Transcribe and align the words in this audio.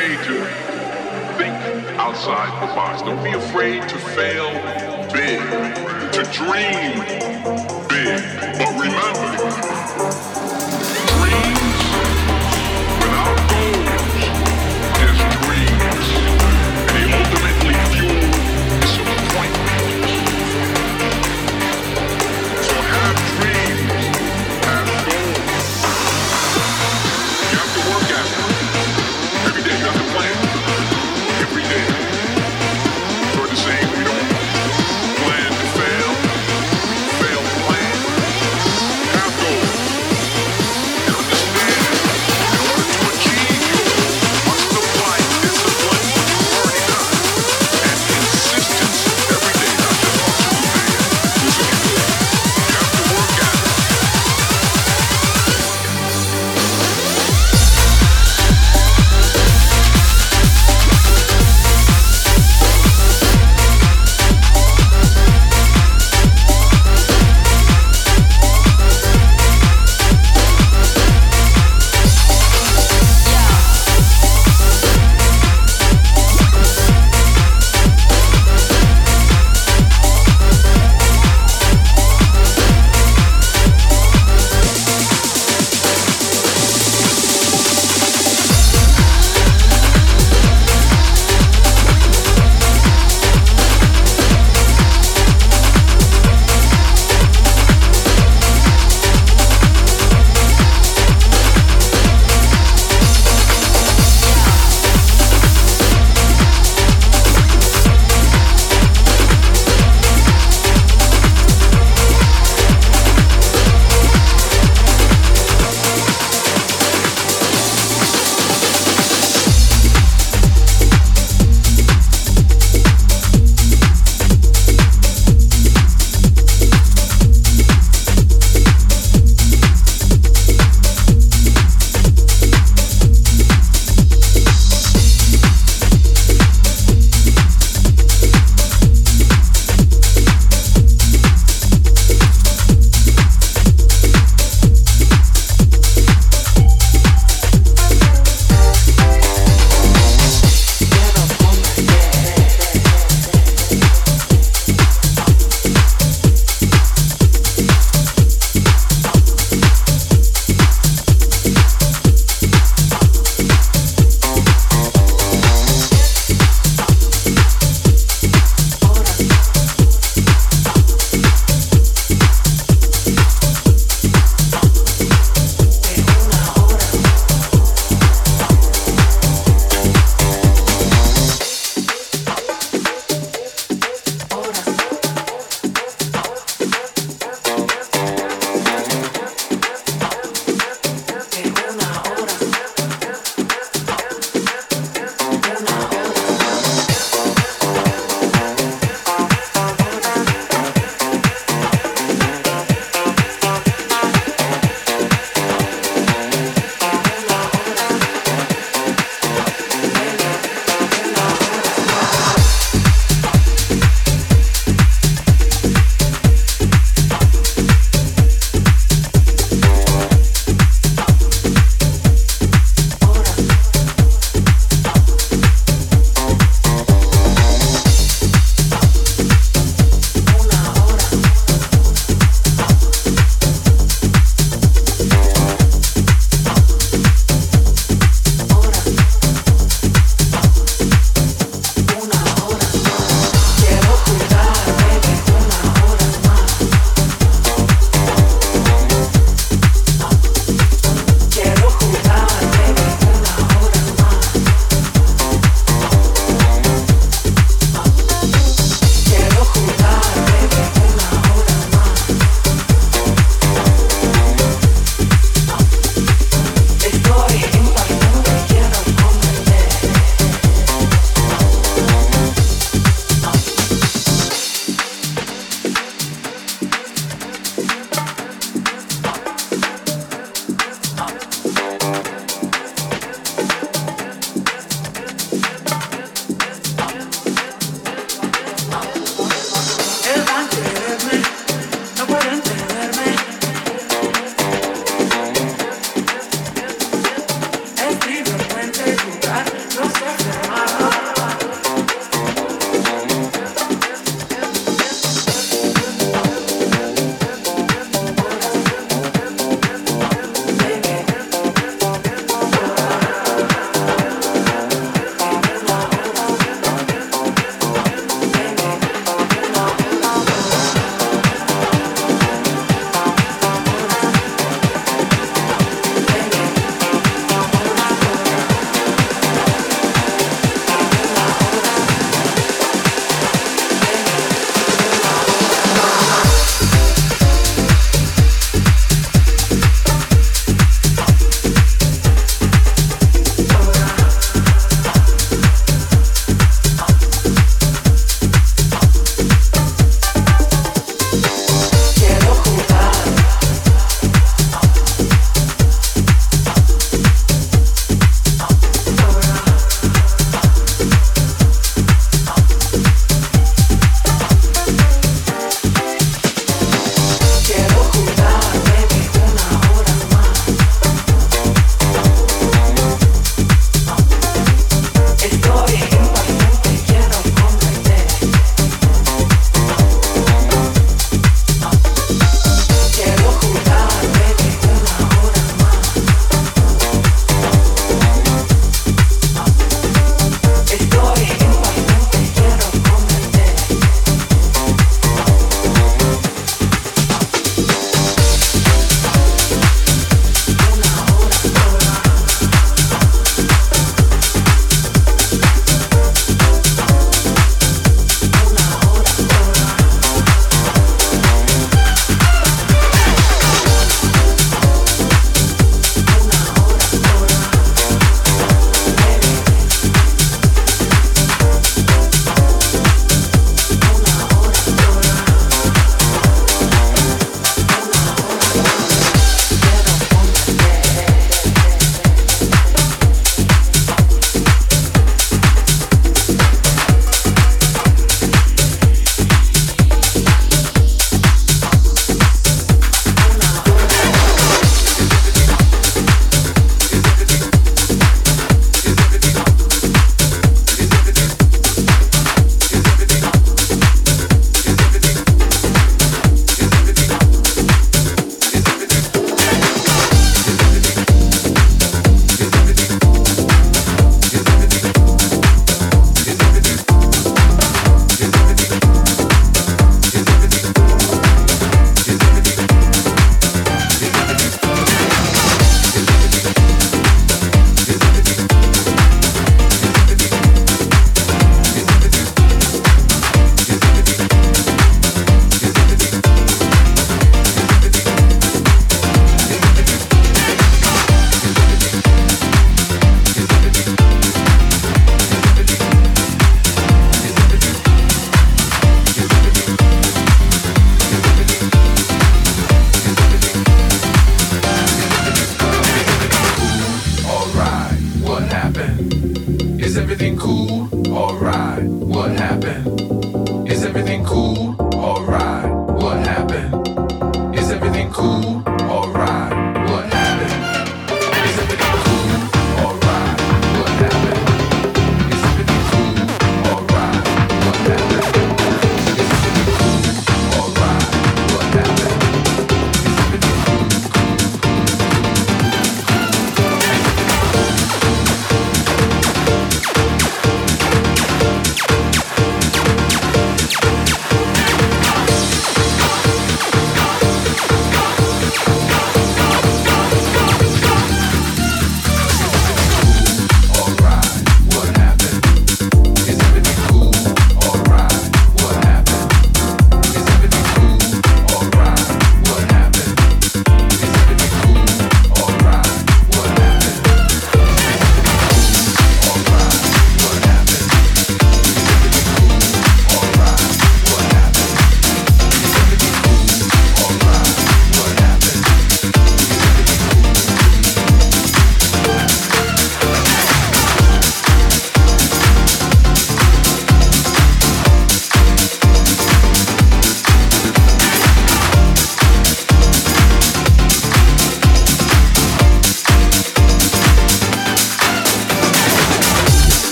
afraid 0.00 0.24
to 0.24 0.44
think 1.36 1.54
outside 1.98 2.50
the 2.62 2.74
box. 2.74 3.02
Don't 3.02 3.22
be 3.22 3.32
afraid 3.32 3.82
to 3.88 3.98
fail 3.98 4.50
big, 5.12 5.40
to 6.12 6.22
dream 6.32 7.00
big. 7.88 8.22
But 8.56 8.70
remember, 8.80 10.39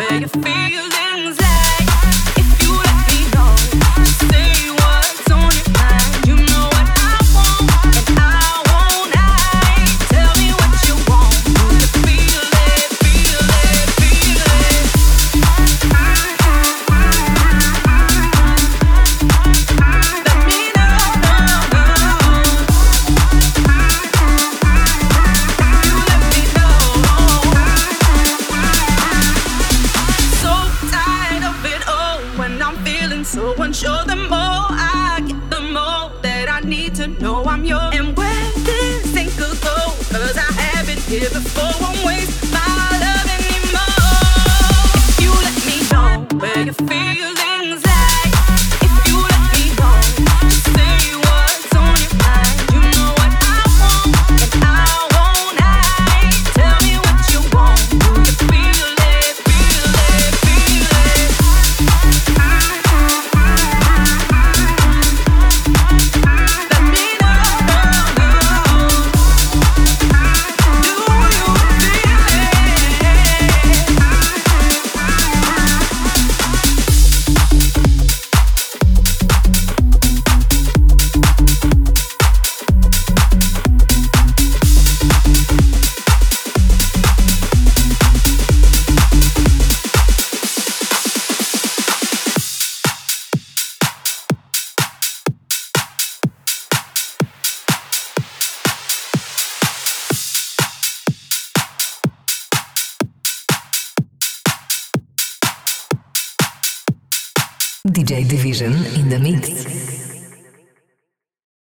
DJ 0.00 0.32
Division 0.32 0.84
in 0.84 0.89